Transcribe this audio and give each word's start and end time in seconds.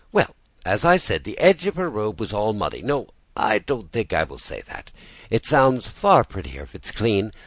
"Well, 0.11 0.33
as 0.65 0.83
I 0.83 0.97
said, 0.97 1.25
the 1.25 1.37
edge 1.37 1.67
of 1.67 1.75
her 1.75 1.87
robe 1.87 2.19
was 2.19 2.33
all 2.33 2.53
muddy 2.53 2.81
no, 2.81 3.09
I 3.37 3.59
don't 3.59 3.91
think 3.91 4.11
I 4.13 4.23
will 4.23 4.39
say 4.39 4.61
that; 4.61 4.91
it 5.29 5.45
sounds 5.45 5.87
prettier 5.89 6.63
if 6.63 6.73
it's 6.73 6.89
clean. 6.89 7.31